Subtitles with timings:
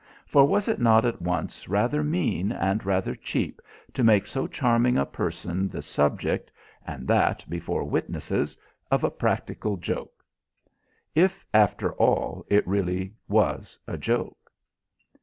[0.25, 3.61] For was it not at once rather mean and rather cheap
[3.93, 6.51] to make so charming a person the subject,
[6.87, 8.57] and that before witnesses,
[8.89, 10.23] of a practical joke?
[11.13, 14.49] If, after all, it really was a joke.